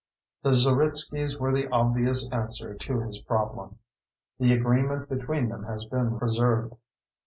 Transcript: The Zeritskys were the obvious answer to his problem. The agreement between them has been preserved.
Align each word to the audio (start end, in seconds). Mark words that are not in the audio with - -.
The 0.41 0.53
Zeritskys 0.55 1.39
were 1.39 1.53
the 1.53 1.69
obvious 1.69 2.27
answer 2.31 2.73
to 2.73 3.01
his 3.01 3.19
problem. 3.19 3.77
The 4.39 4.51
agreement 4.51 5.07
between 5.07 5.49
them 5.49 5.65
has 5.65 5.85
been 5.85 6.17
preserved. 6.17 6.73